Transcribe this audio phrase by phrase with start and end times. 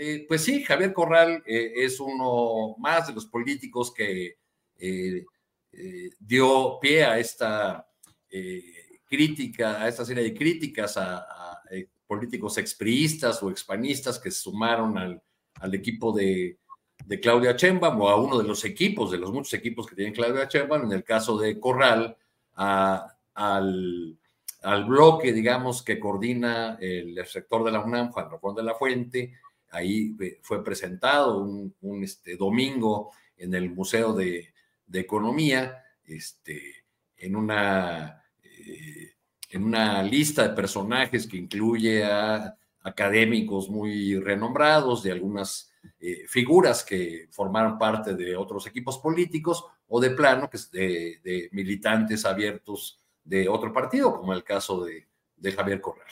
[0.00, 4.36] Eh, pues sí, Javier Corral eh, es uno más de los políticos que
[4.78, 5.24] eh,
[6.20, 7.84] dio pie a esta
[9.08, 11.26] crítica, a esta serie de críticas a,
[12.06, 16.58] políticos expriistas o expanistas que se sumaron al, equipo de,
[17.20, 20.48] Claudia Sheinbaum o a uno de los equipos, de los muchos equipos que tiene Claudia
[20.48, 22.16] Sheinbaum, en el caso de Corral,
[22.54, 24.16] al,
[24.86, 29.34] bloque, digamos, que coordina el sector de la UNAM, Juan Ramón de la Fuente,
[29.70, 34.52] ahí fue presentado un, este, domingo en el Museo de,
[34.86, 36.84] de Economía, este,
[37.16, 39.14] en una eh,
[39.50, 46.84] en una lista de personajes que incluye a académicos muy renombrados, de algunas eh, figuras
[46.84, 53.00] que formaron parte de otros equipos políticos o de plano que de, de militantes abiertos
[53.24, 56.08] de otro partido, como el caso de, de Javier Corral.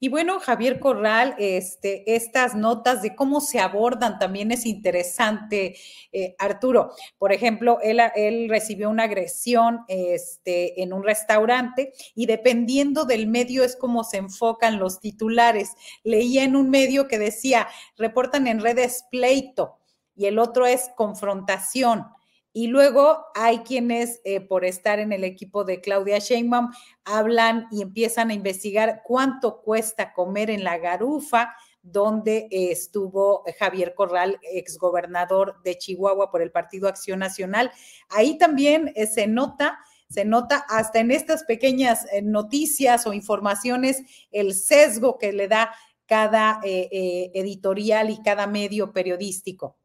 [0.00, 5.76] Y bueno, Javier Corral, este, estas notas de cómo se abordan también es interesante,
[6.12, 6.92] eh, Arturo.
[7.18, 13.64] Por ejemplo, él, él, recibió una agresión este, en un restaurante y dependiendo del medio
[13.64, 15.72] es como se enfocan los titulares.
[16.04, 17.66] Leía en un medio que decía,
[17.96, 19.78] reportan en redes pleito
[20.14, 22.06] y el otro es confrontación.
[22.58, 26.72] Y luego hay quienes, eh, por estar en el equipo de Claudia Sheinbaum,
[27.04, 33.94] hablan y empiezan a investigar cuánto cuesta comer en la garufa, donde eh, estuvo Javier
[33.94, 37.70] Corral, exgobernador de Chihuahua por el Partido Acción Nacional.
[38.08, 39.78] Ahí también eh, se nota
[40.10, 44.02] se nota hasta en estas pequeñas noticias o informaciones
[44.32, 45.72] el sesgo que le da
[46.06, 49.76] cada editorial y cada medio periodístico.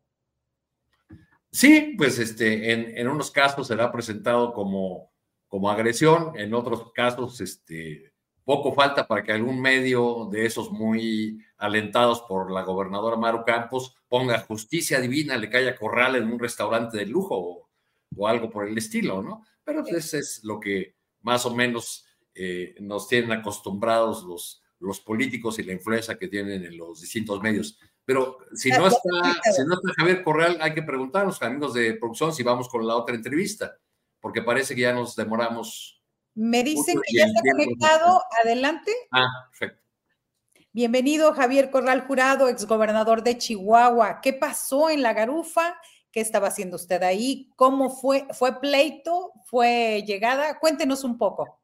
[1.54, 5.14] Sí, pues este, en, en, unos casos será presentado como,
[5.48, 8.12] como agresión, en otros casos, este,
[8.44, 13.96] poco falta para que algún medio de esos muy alentados por la gobernadora Maru Campos
[14.10, 17.70] ponga justicia divina, le caiga corral en un restaurante de lujo o,
[18.18, 19.46] o algo por el estilo, ¿no?
[19.64, 25.00] Pero pues, eso es lo que más o menos eh, nos tienen acostumbrados los, los
[25.02, 27.78] políticos y la influencia que tienen en los distintos medios.
[28.06, 29.02] Pero si no está,
[29.56, 32.96] si no está Javier Corral, hay que preguntarnos, amigos de producción, si vamos con la
[32.96, 33.78] otra entrevista,
[34.20, 36.02] porque parece que ya nos demoramos.
[36.36, 38.22] Me dicen que ya está conectado.
[38.44, 38.92] Adelante.
[39.12, 39.82] Ah, perfecto.
[40.72, 44.22] Bienvenido, Javier Corral Jurado, exgobernador de Chihuahua.
[44.22, 45.76] ¿Qué pasó en la garufa?
[46.12, 47.52] ¿Qué estaba haciendo usted ahí?
[47.56, 48.28] ¿Cómo fue?
[48.34, 49.32] ¿Fue pleito?
[49.46, 50.60] ¿Fue llegada?
[50.60, 51.63] Cuéntenos un poco.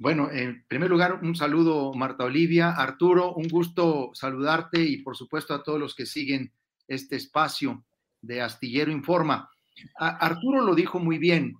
[0.00, 2.70] Bueno, en primer lugar, un saludo, Marta Olivia.
[2.70, 6.54] Arturo, un gusto saludarte y por supuesto a todos los que siguen
[6.88, 7.84] este espacio
[8.22, 9.50] de Astillero Informa.
[9.98, 11.54] Arturo lo dijo muy bien.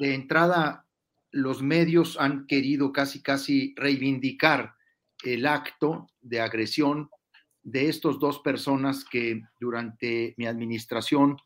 [0.00, 0.86] De entrada,
[1.30, 4.74] los medios han querido casi, casi reivindicar
[5.22, 7.10] el acto de agresión
[7.62, 11.36] de estos dos personas que durante mi administración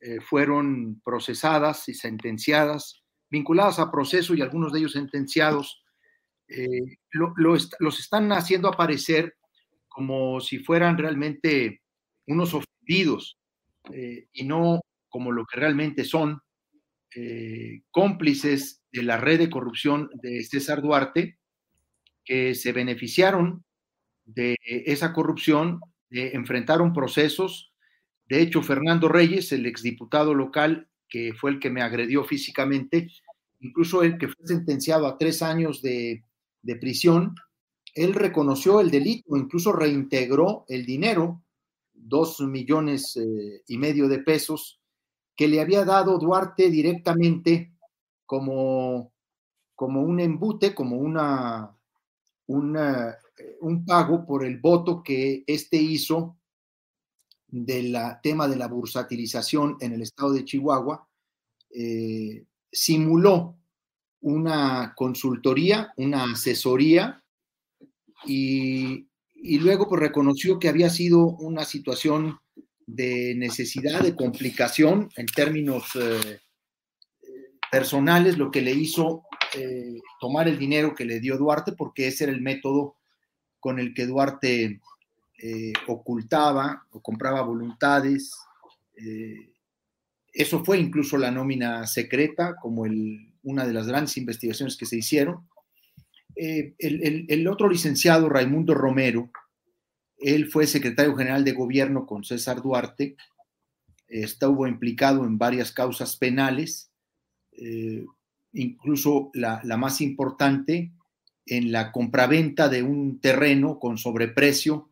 [0.00, 5.81] eh, fueron procesadas y sentenciadas, vinculadas a proceso y algunos de ellos sentenciados,
[6.54, 9.34] eh, los están haciendo aparecer
[9.88, 11.82] como si fueran realmente
[12.26, 13.38] unos ofendidos
[13.92, 16.40] eh, y no como lo que realmente son,
[17.90, 21.36] cómplices de la red de corrupción de César Duarte,
[22.24, 23.66] que se beneficiaron
[24.24, 27.74] de esa corrupción, enfrentaron procesos.
[28.30, 33.08] De hecho, Fernando Reyes, el exdiputado local, que fue el que me agredió físicamente,
[33.60, 36.24] incluso el que fue sentenciado a tres años de,
[36.76, 37.34] prisión,
[37.94, 41.42] él reconoció el delito, incluso reintegró el dinero,
[41.92, 44.80] dos millones eh, y medio de pesos,
[45.36, 47.72] que le había dado Duarte directamente
[48.26, 49.12] como,
[49.74, 51.76] como un embute, como una,
[52.46, 56.38] una eh, un pago por el voto que éste hizo
[57.48, 61.06] del tema de la bursatilización en el estado de Chihuahua,
[61.70, 63.58] eh, simuló
[64.22, 67.22] una consultoría, una asesoría
[68.24, 69.08] y,
[69.58, 72.38] luego pues, reconoció que había sido una situación
[72.86, 76.40] de necesidad, de complicación en términos eh,
[77.70, 79.24] personales, lo que le hizo
[80.18, 82.96] tomar el dinero que le dio Duarte, porque ese era el método
[83.60, 84.80] con el que Duarte
[85.44, 88.32] eh, ocultaba o compraba voluntades.
[88.96, 89.52] Eh,
[90.32, 92.86] eso fue incluso la nómina secreta, como
[93.42, 95.48] una de las grandes investigaciones que se hicieron.
[96.36, 99.30] Eh, el, otro licenciado, Raimundo Romero,
[100.18, 103.16] él fue secretario general de gobierno con César Duarte,
[104.08, 106.90] estuvo implicado en varias causas penales,
[108.52, 110.92] incluso la, la más importante,
[111.46, 114.90] en la compraventa de un terreno con sobreprecio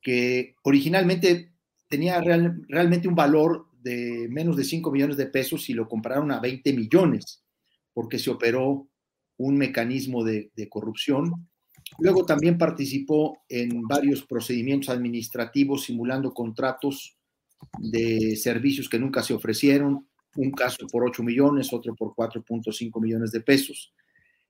[0.00, 1.52] que originalmente
[1.88, 6.40] tenía realmente un valor de menos de 5 millones de pesos y lo compraron a
[6.40, 7.44] 20 millones
[7.96, 8.86] porque se operó
[9.38, 11.48] un mecanismo de, corrupción.
[11.98, 17.16] Luego también participó en varios procedimientos administrativos simulando contratos
[17.78, 20.06] de servicios que nunca se ofrecieron,
[20.36, 23.94] un caso por 8 millones, otro por 4.5 millones de pesos.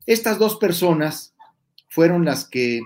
[0.04, 1.32] Estas dos personas
[1.88, 2.80] fueron las que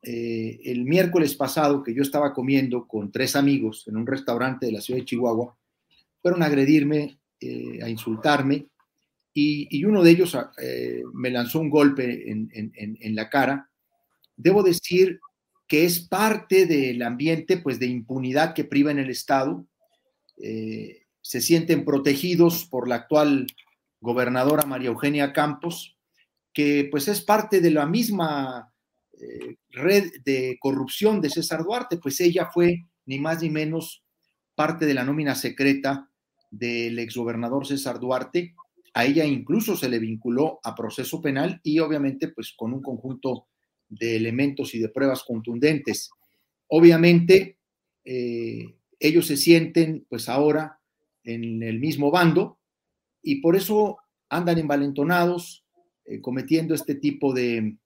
[0.00, 4.72] eh, el miércoles pasado, que yo estaba comiendo con tres amigos en un restaurante de
[4.72, 5.58] la ciudad de Chihuahua,
[6.22, 8.68] fueron a agredirme, eh, a insultarme,
[9.34, 13.68] y, uno de ellos eh, me lanzó un golpe en, la cara.
[14.36, 15.18] Debo decir
[15.66, 19.66] que es parte del ambiente pues, de impunidad que priva en el Estado.
[20.36, 23.46] se sienten protegidos por la actual
[24.04, 25.96] gobernadora María Eugenia Campos,
[26.52, 28.72] que pues es parte de la misma
[29.20, 34.04] eh, red de corrupción de César Duarte, pues ella fue ni más ni menos
[34.54, 36.10] parte de la nómina secreta
[36.50, 38.54] del exgobernador César Duarte.
[38.94, 43.48] A ella incluso se le vinculó a proceso penal y obviamente pues con un conjunto
[43.88, 46.10] de elementos y de pruebas contundentes.
[46.68, 47.58] Obviamente
[48.04, 50.80] eh, ellos se sienten pues ahora
[51.24, 52.58] en el mismo bando
[53.22, 55.64] y por eso andan envalentonados,
[56.04, 57.76] eh, cometiendo este tipo de,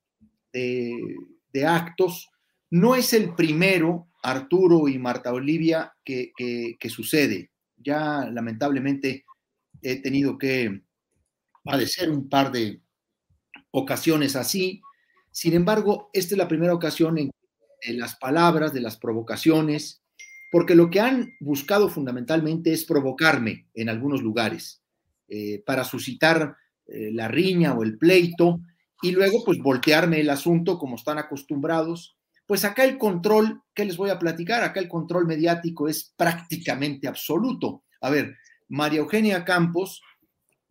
[0.53, 2.29] de, actos.
[2.71, 7.51] No es el primero, Arturo y Marta Olivia, que, que, sucede.
[7.77, 9.25] Ya lamentablemente
[9.83, 10.83] he tenido que
[11.69, 12.81] padecer un par de
[13.71, 14.81] ocasiones así.
[15.31, 17.31] Sin embargo, esta es la primera ocasión en
[17.99, 20.03] las palabras, de las provocaciones,
[20.51, 24.83] porque lo que han buscado fundamentalmente es provocarme en algunos lugares
[25.29, 26.57] eh, para suscitar
[26.87, 28.61] eh, la riña o el pleito
[29.03, 32.17] y luego pues voltearme el asunto como están acostumbrados.
[32.47, 34.65] Pues acá el control, ¿qué les voy a platicar?
[34.65, 37.85] Acá el control mediático es prácticamente absoluto.
[38.01, 38.37] A ver,
[38.69, 40.01] María Eugenia Campos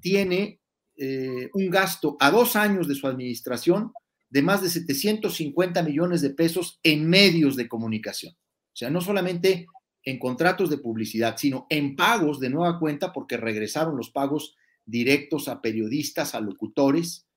[0.01, 0.59] tiene
[0.97, 3.91] eh, un gasto a dos años de su administración
[4.29, 8.33] de más de 750 millones de pesos en medios de comunicación.
[8.33, 9.67] O sea, no solamente
[10.03, 15.47] en contratos de publicidad, sino en pagos de nueva cuenta porque regresaron los pagos directos
[15.47, 17.27] a periodistas, a locutores,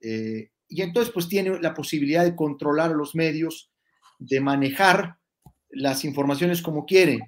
[0.00, 3.70] eh, y entonces pues tiene la posibilidad de controlar los medios,
[4.18, 5.16] de manejar
[5.70, 7.20] las informaciones como quiere.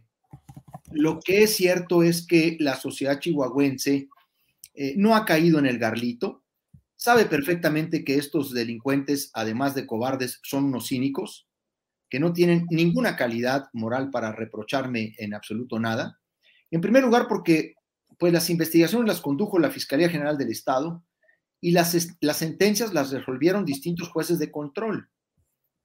[0.90, 4.08] Lo que es cierto es que la sociedad chihuahuense
[4.80, 6.44] eh, no ha caído en el garlito,
[6.94, 11.48] sabe perfectamente que estos delincuentes, además de cobardes, son unos cínicos,
[12.08, 16.20] que no tienen ninguna calidad moral para reprocharme en absoluto nada.
[16.70, 17.74] En primer lugar, porque
[18.20, 21.02] pues las investigaciones las condujo la Fiscalía General del Estado
[21.60, 25.10] y las, las sentencias las resolvieron distintos jueces de control.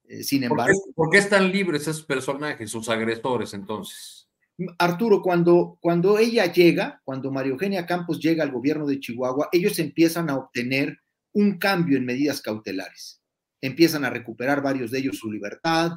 [0.04, 0.72] Eh, sin embargo.
[0.72, 4.28] ¿Por qué, ¿Por qué, están libres esos personajes, sus agresores, entonces?
[4.78, 9.78] Arturo, cuando, cuando ella llega, cuando María Eugenia Campos llega al gobierno de Chihuahua, ellos
[9.78, 10.98] empiezan a obtener
[11.32, 13.20] un cambio en medidas cautelares.
[13.60, 15.92] Empiezan a recuperar varios de ellos su libertad,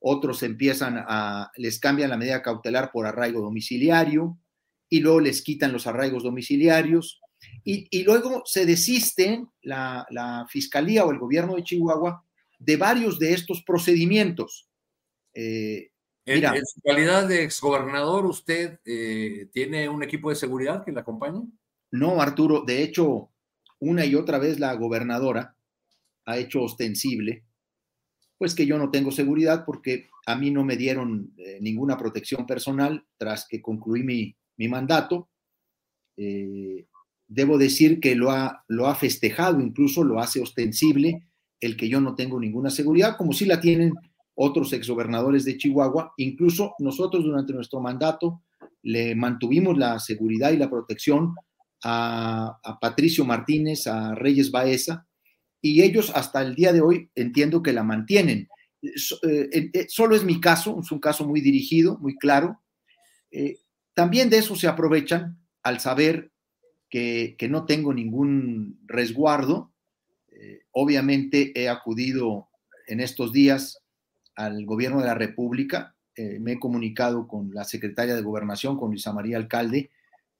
[0.00, 4.38] otros empiezan a, les cambian la medida cautelar por arraigo domiciliario
[4.88, 7.20] y luego les quitan los arraigos domiciliarios
[7.64, 12.24] y, luego se desisten la, la, fiscalía o el gobierno de Chihuahua
[12.58, 14.68] de varios de estos procedimientos.
[15.34, 15.91] Eh,
[16.26, 21.00] mira, en, su calidad de exgobernador, ¿usted eh, tiene un equipo de seguridad que le
[21.00, 21.42] acompañe?
[21.90, 23.30] No, Arturo, de hecho,
[23.78, 25.56] una y otra vez la gobernadora
[26.24, 27.44] ha hecho ostensible,
[28.38, 32.46] pues que yo no tengo seguridad porque a mí no me dieron eh, ninguna protección
[32.46, 35.28] personal tras que concluí mi, mi mandato.
[36.16, 36.86] Eh,
[37.26, 41.26] debo decir que lo ha, lo ha festejado, incluso lo hace ostensible
[41.60, 43.94] el que yo no tengo ninguna seguridad, como si la tienen
[44.34, 46.14] otros exgobernadores de Chihuahua.
[46.16, 48.42] Incluso nosotros durante nuestro mandato
[48.82, 51.34] le mantuvimos la seguridad y la protección
[51.84, 55.06] a, a, Patricio Martínez, a Reyes Baeza,
[55.60, 58.48] y ellos hasta el día de hoy entiendo que la mantienen.
[58.82, 62.60] Eh, eh, solo es mi caso, es un caso muy dirigido, muy claro.
[63.30, 63.58] Eh,
[63.94, 66.32] también de eso se aprovechan al saber
[66.90, 69.72] que, que no tengo ningún resguardo.
[70.28, 72.48] Eh, obviamente he acudido
[72.86, 73.81] en estos días
[74.34, 78.90] al gobierno de la República, eh, me he comunicado con la secretaria de Gobernación, con
[78.90, 79.90] Luisa María Alcalde,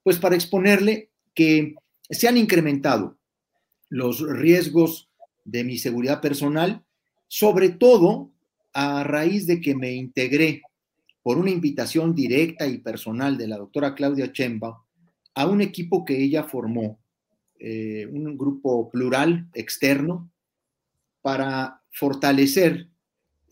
[0.03, 1.75] pues para exponerle que
[2.09, 3.17] se han incrementado
[3.89, 5.09] los riesgos
[5.45, 6.83] de mi seguridad personal,
[7.27, 8.31] sobre todo
[8.73, 10.61] a raíz de que me integré
[11.21, 14.83] por una invitación directa y personal de la doctora Claudia Chemba
[15.35, 16.99] a un equipo que ella formó,
[17.59, 20.29] eh, un grupo plural externo,
[21.21, 22.89] para fortalecer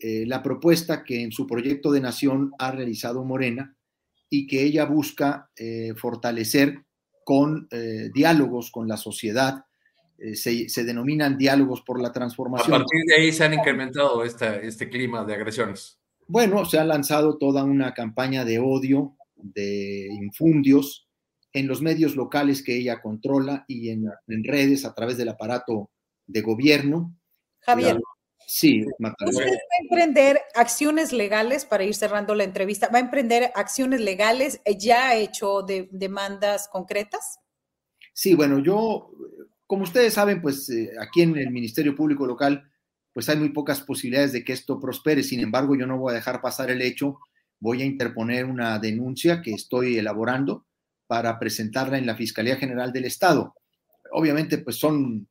[0.04, 3.76] eh, la propuesta que en su proyecto de nación ha realizado Morena
[4.28, 6.82] y que ella busca eh, fortalecer
[7.24, 9.64] con eh, diálogos con la sociedad.
[10.34, 12.74] Se, se, denominan diálogos por la transformación.
[12.74, 15.98] A partir de ahí se han incrementado esta, este clima de agresiones.
[16.28, 21.08] Bueno, se ha lanzado toda una campaña de odio, de infundios
[21.52, 25.90] en los medios locales que ella controla y en, en redes a través del aparato
[26.26, 27.16] de gobierno.
[27.60, 27.98] Javier.
[28.46, 32.88] Sí, ¿Usted va a emprender acciones legales para ir cerrando la entrevista?
[32.92, 34.60] ¿Va a emprender acciones legales?
[34.78, 37.38] ¿Ya ha hecho de, demandas concretas?
[38.12, 39.10] Sí, bueno, yo,
[39.66, 42.70] como ustedes saben, pues eh, aquí en el Ministerio Público Local,
[43.12, 45.22] pues hay muy pocas posibilidades de que esto prospere.
[45.22, 47.18] Sin embargo, yo no voy a dejar pasar el hecho.
[47.58, 50.66] Voy a interponer una denuncia que estoy elaborando
[51.06, 53.54] para presentarla en la Fiscalía General del Estado.
[54.12, 55.28] Obviamente, pues son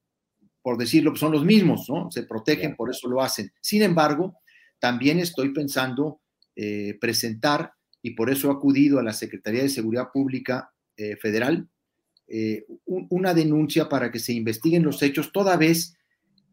[0.62, 2.12] por decirlo, son los mismos, ¿no?
[2.12, 3.52] Se protegen, por eso lo hacen.
[3.62, 4.38] Sin embargo,
[4.80, 6.22] también estoy pensando
[6.56, 11.68] eh, presentar, y por eso he acudido a la Secretaría de Seguridad Pública eh, Federal,
[12.28, 15.96] eh, un, una denuncia para que se investiguen los hechos, toda vez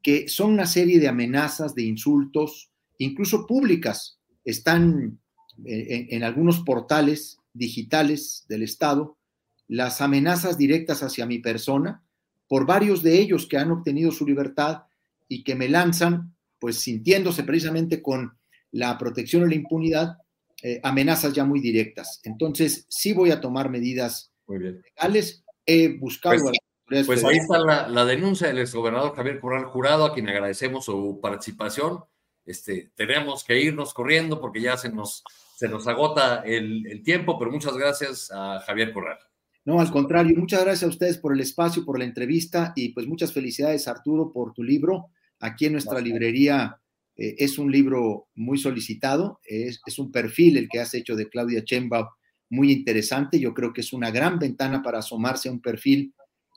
[0.02, 5.18] que son una serie de amenazas, de insultos, incluso públicas, están
[5.64, 9.18] en, en algunos portales digitales del Estado,
[9.66, 12.02] las amenazas directas hacia mi persona,
[12.48, 14.84] por varios de ellos que han obtenido su libertad
[15.28, 18.36] y que me lanzan, pues sintiéndose precisamente con
[18.72, 20.16] la protección o la impunidad,
[20.62, 22.20] eh, amenazas ya muy directas.
[22.24, 24.82] Entonces, sí voy a tomar medidas muy bien.
[24.82, 25.44] legales.
[25.64, 26.50] He buscado...
[26.86, 30.86] Pues, pues ahí está la, la, denuncia del exgobernador Javier Corral Jurado, a quien agradecemos
[30.86, 32.02] su participación.
[32.46, 35.22] Este, tenemos que irnos corriendo porque ya se nos,
[35.54, 39.18] se nos agota el, el tiempo, pero muchas gracias a Javier Corral.
[39.64, 43.06] No, al contrario, muchas gracias a ustedes por el espacio, por la entrevista y pues
[43.06, 45.10] muchas felicidades Arturo por tu libro.
[45.40, 46.12] Aquí en nuestra gracias.
[46.12, 46.80] librería
[47.16, 51.28] eh, es un libro muy solicitado, es, es, un perfil el que has hecho de
[51.28, 52.10] Claudia Chemba
[52.50, 53.38] muy interesante.
[53.38, 56.14] Yo creo que es una gran ventana para asomarse a un perfil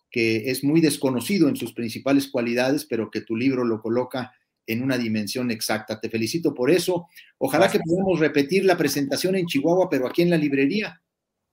[0.10, 4.34] que es muy desconocido en sus principales cualidades, pero que tu libro lo coloca
[4.67, 6.00] en una dimensión exacta.
[6.00, 7.08] Te felicito por eso.
[7.38, 7.84] Ojalá gracias.
[7.84, 11.01] que podamos repetir la presentación en Chihuahua, pero aquí en la librería.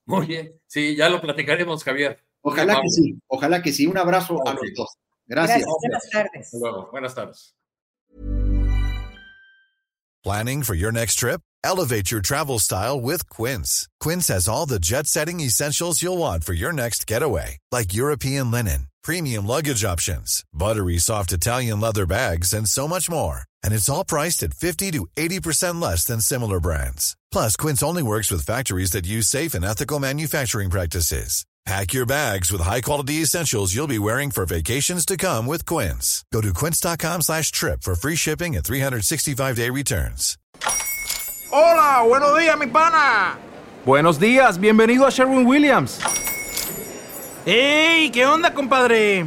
[0.09, 2.19] Muy bien, sí, ya lo platicaremos, Javier.
[2.41, 3.87] Ojalá que sí, ojalá que sí.
[3.87, 4.53] Un abrazo okay.
[4.53, 4.99] a los dos.
[5.27, 5.59] Gracias.
[5.59, 5.81] Gracias.
[5.83, 6.47] Buenas tardes.
[6.47, 6.89] Hasta luego.
[6.91, 7.55] Buenas tardes.
[10.25, 11.43] Planning for your next trip?
[11.63, 13.89] Elevate your travel style with Quince.
[14.01, 18.51] Quince has all the jet setting essentials you'll want for your next getaway, like European
[18.51, 23.43] linen, premium luggage options, buttery soft Italian leather bags, and so much more.
[23.63, 27.17] And it's all priced at 50 to 80% less than similar brands.
[27.33, 31.45] Plus, Quince only works with factories that use safe and ethical manufacturing practices.
[31.69, 36.25] Pack your bags with high-quality essentials you'll be wearing for vacations to come with Quince.
[36.33, 40.39] Go to quince.com slash trip for free shipping and 365-day returns.
[41.53, 43.37] Hola, buenos días, mi pana.
[43.85, 46.01] Buenos días, bienvenido a Sherwin Williams.
[47.45, 48.11] ¡Ey!
[48.13, 49.27] ¿Qué onda, compadre?